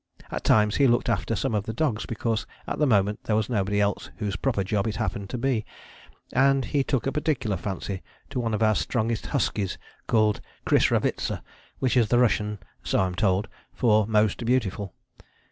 [0.31, 3.49] At times he looked after some of the dogs because at the moment there was
[3.51, 5.63] nobody else whose proper job it happened to be,
[6.33, 8.01] and he took a particular fancy
[8.31, 9.77] to one of our strongest huskies
[10.07, 11.43] called Krisravitza,
[11.77, 14.91] which is the Russian (so I'm told) for 'most beautiful.'